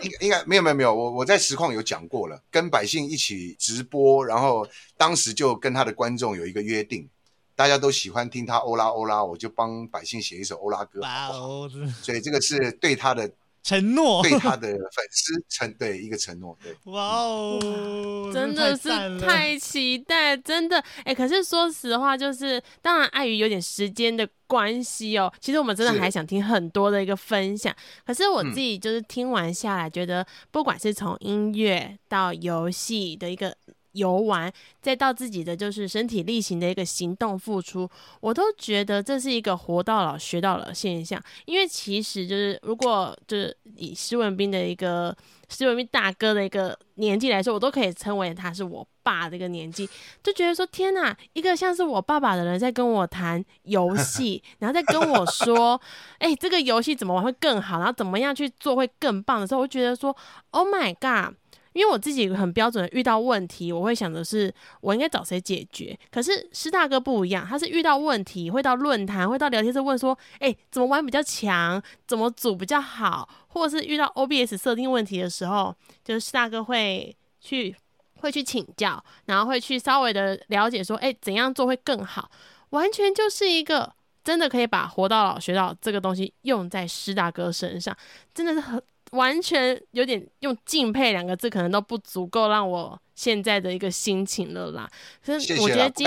[0.00, 7.08] 应该应该没有没有没有，我我在实况有讲过了，跟百姓一起直播，然后当时就跟他的观众有一个约定，
[7.54, 11.46] 大家都喜欢听他欧拉欧拉，我就帮百姓写一首欧拉歌，哇好不好？
[11.46, 11.70] 哦，
[12.02, 13.30] 所以这个是对他的
[13.62, 16.74] 承诺，对他的粉丝承对一个承诺，对。
[16.92, 18.88] 哇哦，真的是
[19.20, 20.82] 太期待，真的。
[21.04, 27.74] 哎、可是说实话，就是当然碍于有点时间的关系哦，其实我们真的还想听很多的一个分享。
[28.06, 28.52] 可是我嗯。
[28.52, 33.56] 自己就是听完下来，觉得不管是从音乐到游戏的一个
[33.92, 37.88] 游玩，再到自己的就是身体力行的一个行动付出，
[38.20, 41.22] 我都觉得这是一个活到老学到老现象。
[41.44, 45.16] 因为其实就是如果就是以施文斌的一个
[45.48, 49.88] 施文斌大哥的一个年纪来说，我都可以称为他是我爸的一个年纪，
[50.22, 55.80] 就觉得说天哪，一个像是我爸爸的人在跟我谈游戏，然后再跟我说，
[56.18, 60.16] 哎、这个游戏怎么玩会更好，然后怎么样去做会更棒的时候，我就觉得说
[60.50, 61.34] ，Oh my god！
[61.72, 65.98] 因为我自己很标准的遇到问题，我会想的是我应该找谁解决。
[66.10, 77.74] 可是师大哥不一样，他是遇到问题会到论坛，会到聊天室问说，哎、怎么玩比较强，怎么组比较好，或者是遇到 OBS 设定问题的时候，就是师大哥会去
[78.20, 82.30] 会去请教，然后会去稍微的了解说，哎、怎样做会更好，
[82.70, 83.92] 完全就是一个。
[84.24, 87.92] 真的可以把活到老学到这个东西用在师大哥身上，
[88.32, 88.80] 真的是很
[89.12, 94.90] 完全有点用敬佩两个字，可能都不足够让我现在的一个心情了啦。
[95.24, 96.06] 可是谢谢啦，不我觉得今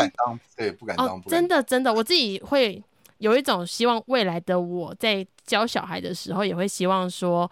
[0.56, 2.84] 对，不敢当，哦，敢真的真的，我自己会
[3.20, 7.50] 有一种希望，未来的我在教小孩的时候，也会希望说，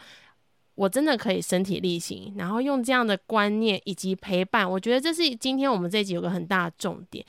[0.76, 7.26] 我真的可以身体力行，然后用这样的观念以及陪伴，我觉得这是今天我们这一集有个很大的重点。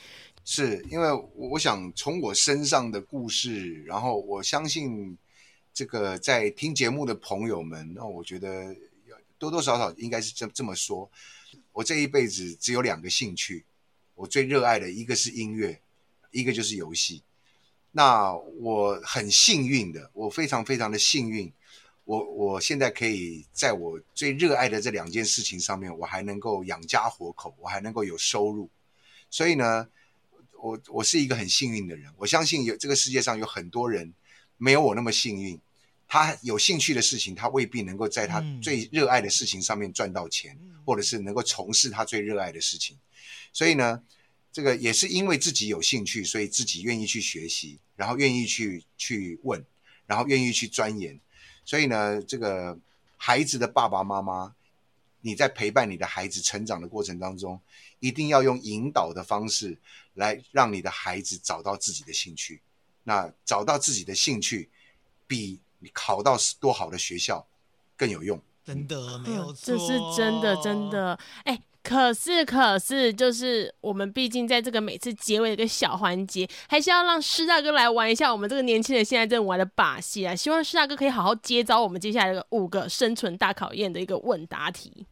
[0.47, 5.17] 是因为我我想从我身上的故事，然后我相信
[5.75, 8.73] 这个在听节目的朋友们，那我觉得
[9.09, 11.11] 要多多少少应该是这这么说。
[11.73, 13.65] 我这一辈子只有两个兴趣，
[14.15, 15.83] 我最热爱的一个是音乐，
[16.31, 17.25] 一个就是游戏。
[17.91, 21.53] 那我很幸运的，我非常非常的幸运，
[22.05, 28.71] 我我现在可以在我最热爱的这两件事情上面，我还能够养家活口，我还能够有收入。
[29.29, 29.89] 所以呢，
[30.63, 32.13] 我我是一个很幸运的人。
[32.19, 34.15] 我相信有这个世界上有很多人
[34.57, 35.61] 没有我那么幸运，
[36.07, 42.99] 他有兴趣的事情，他未必能够在他嗯最热爱的事情上面赚到钱，或者是能够从事他最热爱的事情。
[43.53, 44.03] 所以呢，
[44.53, 49.65] 这个也是因为自己有兴趣，所以自己愿意去学习，然后愿意去去问，
[50.07, 51.19] 然后愿意去钻研。
[51.65, 52.79] 所以呢，这个
[53.17, 54.55] 孩子的爸爸妈妈，
[55.23, 57.61] 你在陪伴你的孩子成长的过程当中，
[57.99, 59.79] 一定要用引导的方式
[60.13, 62.61] 来让你的孩子找到自己的兴趣。
[63.03, 64.69] 那找到自己的兴趣，
[65.27, 67.47] 比你考到多好的学校
[67.97, 68.41] 更有用。
[68.65, 70.89] 真的没有嗯错，这是真的，真。
[70.89, 71.19] 的。
[71.45, 80.35] 哎、可是可是，就是我们毕竟在这个每次结尾的一个小环节，还是要让师大哥来玩一下我们这个年轻人现在正玩的把戏啊！
[80.35, 85.07] 希望师大哥可以好好接招我们接下来的五个生存大考验的一个问答题。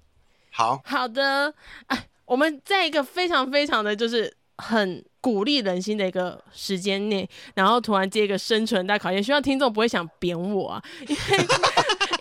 [0.51, 1.53] 好，好的，
[1.89, 11.47] 哎，我们在一个非常非常的就是很鼓励人心的一个时间内，然后突然接一个生存大考验，希望听众不会想扁我啊， 因为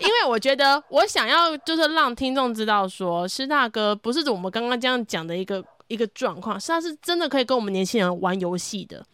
[0.00, 9.04] 因为我觉得我想要就是让听众知道说，施大哥不是我们刚刚这样讲的一个一个状况，是他是真的可以跟我们年轻人玩游戏的，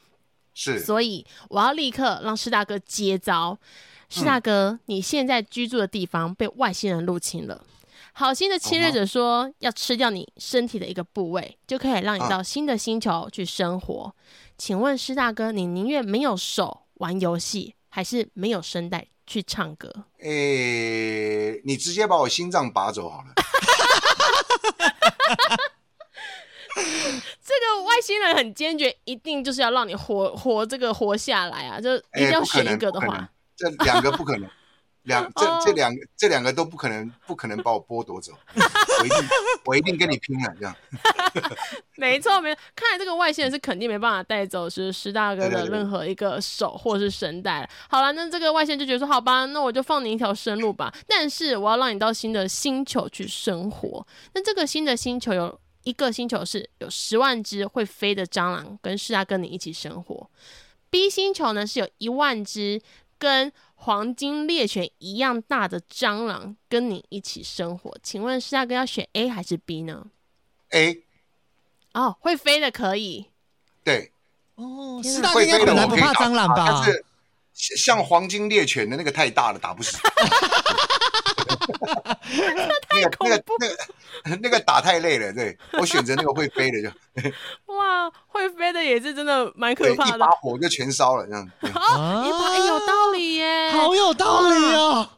[0.55, 3.59] 是所以我要立刻让施大哥接招。
[4.11, 7.63] 施大哥，你现在居住的地方被外星人入侵了。
[8.19, 14.13] 好心的侵略者说要吃掉你身体的一个部位，就可以让你到新的星球去生活。
[14.57, 19.89] 请问施大哥，你宁愿没有手玩游戏，还是没有声带去唱歌？
[20.19, 23.27] 诶，你直接把我心脏拔走好了。
[26.75, 31.81] 这个外星人很坚决，一定就是要让你活活这个活下来啊！
[31.81, 34.51] 就一定要选一个的话，这两个不可能，
[35.09, 38.33] 两这哦这两个这两个都不可能，不可能把我剥夺走。
[38.55, 39.29] 我一定
[39.65, 40.77] 我一定跟你拼了，这样。
[41.97, 42.61] 没错，没错。
[42.77, 47.69] 看来这个外星人是肯定没办法带走是施大哥的任何一个手或是声带了。
[47.89, 50.95] 好了，那这个外星人就觉得说，好吧，那我就放你一条生路吧。
[51.07, 54.07] 但是我要让你到新的星球去生活。
[54.35, 60.31] 那这个新的星球有一个星球是有十万只会飞的蟑螂跟师大哥你一起生活。
[60.91, 62.81] B 星球呢是有一万只
[63.19, 67.97] 跟黄金猎犬一样大的蟑螂跟你一起生活。
[68.03, 70.07] 请问是大哥要选 A 还是 B 呢
[70.71, 71.05] ？A
[71.95, 73.27] 哦，会飞的可以。
[73.85, 74.11] 对，
[74.57, 76.85] 哦，天哪师大哥应该本来不怕蟑螂吧但？
[76.85, 77.05] 是
[77.55, 79.97] 像像黄金猎犬的那个太大了，打不死。
[82.39, 86.91] 那个那个那个 那个打太累了，对我选择那个会飞的就
[87.75, 90.29] 哇，会飞的也是真的蛮可，怕的一把。
[90.31, 91.51] 火就全烧了这样。
[91.61, 95.11] 对哦，一把、哎有道理耶，好有道理哦。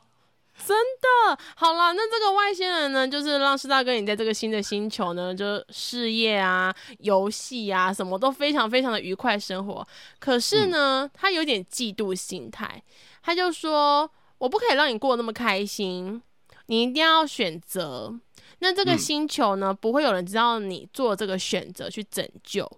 [0.67, 1.39] 真的。
[1.57, 9.87] 好了，那这个外星人呢，就是让师大哥你在这个新的星球呢，就事业啊、游戏啊，什么都非常非常的愉快生活。
[10.19, 12.83] 可是呢，他有点嫉妒心态，
[13.23, 14.09] 他就说
[14.39, 16.23] ：“我不可以让你过那么开心，
[16.71, 18.19] 你一定要选择。”
[18.63, 22.71] 那这个嗯星球呢，不会有人知道你做这个选择去拯救。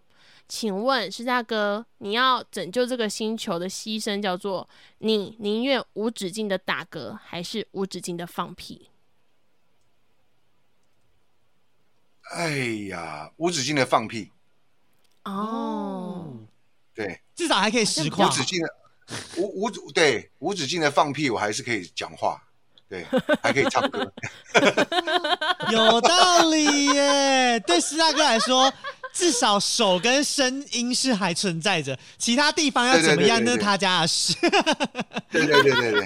[0.48, 8.88] 请问施大哥，你要拯救这个星球的牺牲叫做你宁愿无止境的打嗝，还是无止境的放屁？
[12.34, 12.56] 哎
[12.88, 14.30] 呀，无止境的放屁，
[15.24, 16.38] 哦，
[16.94, 18.74] 对，至少还可以实况无止境的
[19.36, 22.42] 无无对无止境的放屁，我还是可以讲话，
[22.92, 23.06] 对，
[23.42, 24.12] 还可以唱歌。
[25.72, 27.58] 有道理耶。
[27.60, 28.70] 对师大哥来说，
[29.14, 34.34] 至少手跟声音是还存在着，其他地方要怎么样那是他家的事。
[35.30, 36.00] 对对对对对，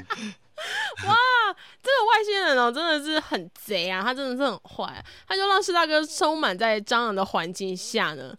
[1.07, 1.17] 哇
[1.83, 4.01] 这个外星人哦，真的是很贼啊！
[4.03, 8.33] 他真的是很坏、啊，他就让师大哥充满在蟑螂的环境下呢，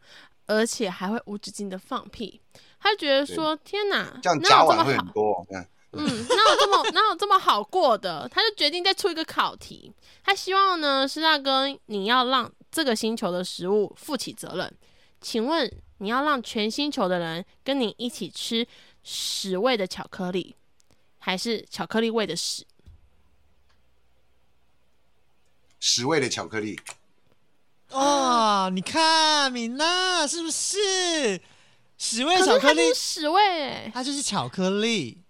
[0.45, 2.39] 而且还会无止境的放屁。
[2.80, 5.45] 他觉得说：“天哪，这样哪甲烷会很多。
[5.49, 5.65] 嗯，
[5.98, 8.28] 嗯，哪有这么哪有这么好过的？
[8.30, 9.91] 他就决定再出一个考题。
[10.24, 14.74] 他希望呢，施大哥，你要让这个星球的食物负起责任。
[15.22, 18.68] 请问，你要让全星球的人跟你一起吃
[19.04, 20.56] 屎味的巧克力，
[21.20, 22.66] 还是巧克力味的屎？
[25.80, 26.80] 屎味的巧克力。
[27.89, 31.39] 哦，你看米娜是不是
[31.98, 35.24] 屎味巧克力屎味欸，它就是巧克力。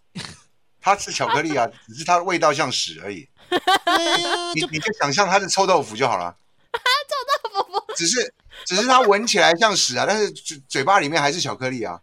[0.87, 3.27] 它是巧克力啊， 只是它的味道像屎而已。
[4.55, 6.35] 你你就想象它是臭豆腐就好了。
[6.71, 8.33] 臭豆腐只是
[8.65, 11.99] 只是它闻起来像屎啊，但是嘴嘴巴里面还是巧克力啊。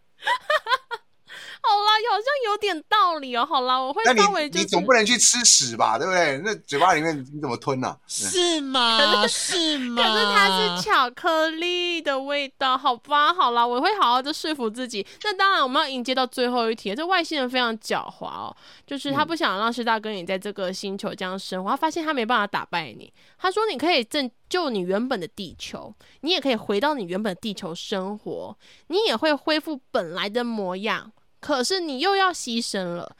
[1.67, 3.45] 好啦，好像有点道理哦。
[3.45, 6.39] 好啦，我会稍微就是你总不能去吃屎吧，对不对？
[6.43, 7.97] 那嘴巴里面你怎么吞呢、啊？
[8.07, 9.25] 是吗？
[9.27, 10.03] 是吗？
[10.03, 15.05] 可是它是巧克力的味道，好吧，好啦，我会好好的说服自己。
[15.23, 18.55] 那当然，我们要迎接到最后一题，这外星人非常狡猾哦，
[18.85, 23.11] 就是他不想让师大哥你在这个星球这样生活，他发现他没办法打败你。
[23.37, 28.57] 他说你可以拯救你原本的地球，你也可以回到你原本的地球生活，
[28.87, 31.11] 你也会恢复本来的模样。
[31.45, 33.15] 可是你又要牺牲了。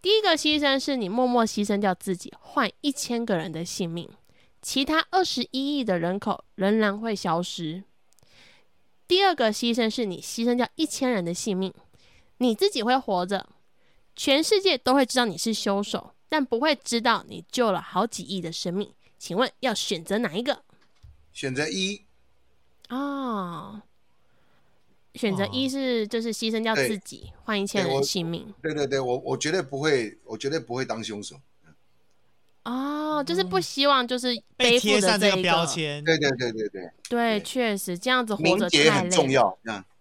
[0.00, 4.08] 第一个牺牲是你默默牺牲掉自己，换一千个人的性命。
[4.62, 7.84] 其他二十一亿的人口仍然会消失。
[9.06, 11.70] 第二个牺牲是你牺牲掉一千人的性命，
[12.38, 13.46] 你自己会活着，
[14.14, 18.90] 全世界都会知道你是凶手，但不会知道你救了好几亿的生命。
[19.18, 20.64] 请问要选择哪一个？
[21.34, 22.00] 选择一，
[22.88, 23.82] 哦，
[25.16, 28.54] 选择一哦是就是牺牲掉自己，换一千人性命。
[28.62, 31.36] 对对对，我我绝对不会，我绝对不会当凶手。
[32.64, 36.04] 哦，就是不希望就是背负贴上这个着这一标签。
[36.04, 39.56] 对对对对对，对，确实这样子活着太累很重要。
[39.64, 39.95] 这样对，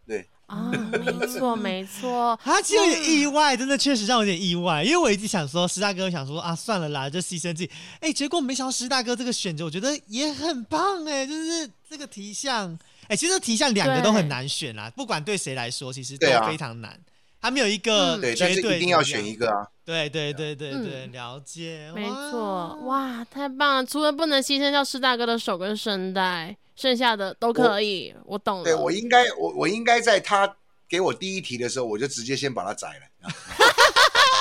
[0.48, 2.40] 啊，没错没错。
[2.44, 7.70] 啊其实有点意外，真的确实让我有点意外，因为我一直想说，石大哥想说啊，算了啦，就牺牲自己。
[8.00, 12.78] 哎，结果没想到石大哥这个选择，我觉得也很棒哎，就是这个题项，
[13.08, 17.00] 哎，其实这题项两个都很难选啦，不管对谁来说，其实都非常难。
[17.42, 19.68] 他没有一个嗯对，但绝对是一定要选一个啊。
[19.86, 23.86] 对对对对对，嗯了解，没错，哇，太棒了！
[23.86, 28.14] 除了不能牺牲掉师大哥的手跟声带，剩下的都可以。
[28.26, 28.64] 我懂了。
[28.64, 30.58] 对我应该，我我应该在他
[30.88, 33.32] 给我第一题的时候，我就直接先把它宰了。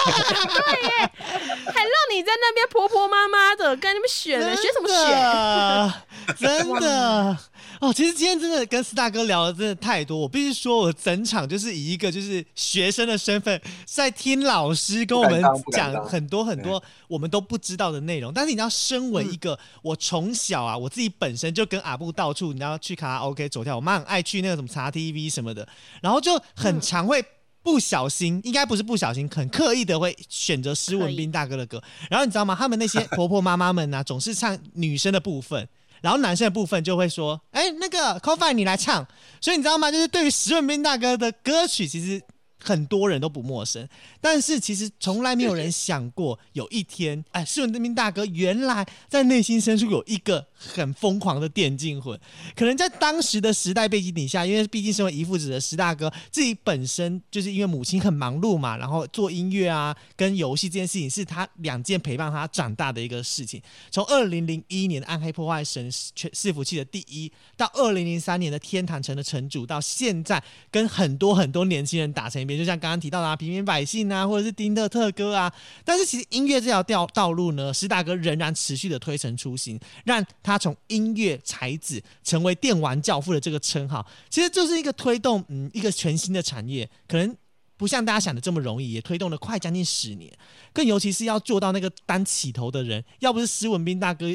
[0.05, 6.37] 还让你在那边婆婆妈妈的跟你们选呢，选什么选？
[6.37, 6.37] 选？
[6.37, 7.37] 真的
[7.81, 15.43] 哦，其实今天真的跟四大哥聊的真的太多，我必须说，我整场就是以一个就是学生的身份在听老师跟我们
[15.73, 18.33] 讲很多很多我们都不知道的内容。
[18.33, 25.67] 但是你知道，身为一个我从小啊，我自己本身就跟阿布到处，你知道去卡拉 OK 走跳，我妈很爱去那个什么茶 TV 什么的，
[26.01, 27.25] 然后就很常会。
[27.65, 31.83] 不小心，应该不是不小心，很刻意的会选择施文斌大哥的歌。
[32.11, 32.55] 然后你知道吗？
[32.57, 35.67] 他们那些婆婆妈妈们呢、总是唱女生的部分，
[36.03, 39.05] 然后男生的部分就会说：“哎，那个 c o f i 你来唱。”
[39.41, 39.91] 所以你知道吗？
[39.91, 42.23] 就是对于施文斌大哥的歌曲，其实
[42.65, 43.87] 很多人都不陌生，
[44.23, 52.19] 但是其实从来没有人想过，有一天，哎，施文斌大哥原来在内心深处有一个很疯狂的电竞魂。
[52.57, 63.61] 可能在当时的时代背景底下，因为毕竟身为遗父子的石大哥，自己本身就是因为母亲很忙碌嘛，然后做音乐啊跟游戏这件事情是他两件陪伴他长大的一个事情。
[63.91, 75.53] 从二零零一年的《暗黑破坏神全伺服器》的第一，到二零零三年的《天堂城》的城主，到现在跟很多很多年轻人打成一片，就像刚刚提到的、啊、平民百姓啊，或者是丁特特哥啊。
[75.85, 87.37] 但是其实音乐这条道道路呢，石大哥仍然持续的推陈出新，让他从音乐才子成为电玩教父的这个称号，其实就是一个推动嗯一个全新的产业，可能。
[87.77, 90.33] 不像大家想的这么容易，也推动了快将近十年。
[90.73, 94.27] 更尤其是要做到那个单起头的人，要不是施文斌大哥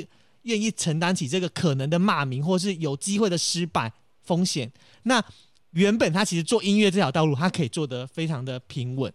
[0.41, 3.93] 愿意承担起这个可能的骂名，或是有机会的失败
[4.23, 4.69] 风险，
[5.03, 5.23] 那
[5.71, 9.11] 原本他其实做音乐这条道路，他可以做得非常的平稳。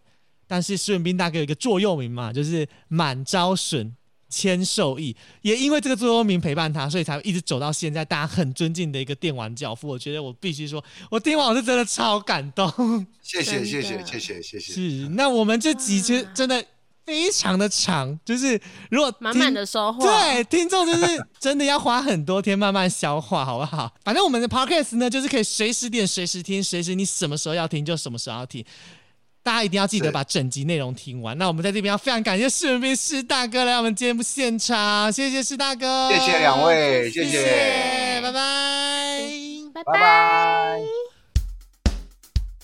[0.47, 3.95] 但是施文斌大哥有一个座右铭嘛，就是满招损。
[4.31, 9.87] 谦受益，也因为这个座右铭陪伴他，所以才一直走到现在，大家很尊敬的一个电玩教父。
[9.87, 13.07] 我觉得我必须说，我听完我是真的超感动。
[13.23, 14.73] 谢谢谢谢谢谢谢谢。
[14.73, 16.65] 是，那我们这集其实真的
[17.05, 20.03] 非常的长，就是如果满满的收获。
[20.03, 23.93] 对，听众就是真的要花很多天慢慢消化，好不好？
[24.05, 28.65] 反正我们的 podcast 呢，就是可以随时点、随时听、随时你什么时候要听就什么时候要听。
[29.43, 31.37] 大家一定要记得把整集内容听完。
[31.37, 38.33] 那我们在这边要非常感谢施文斌施大哥来我们节目现场，谢谢施大哥，谢谢两位谢谢拜。
[39.75, 40.81] 拜拜拜。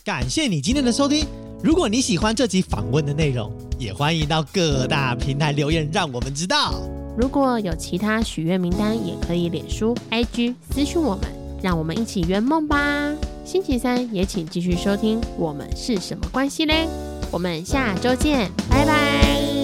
[0.02, 1.49] 感谢你今天的收听。
[1.62, 6.74] 如果你喜欢这集访问的内容，也欢迎到各大平台留言，让我们知道。
[7.18, 11.24] 如果有其他许愿名单，也可以脸书、IG 私讯我们，
[11.62, 13.12] 让我们一起圆梦吧。
[13.44, 16.86] 星期三也请继续收听《我们是什么关系嘞》，
[17.30, 19.59] 我们下周见，拜拜。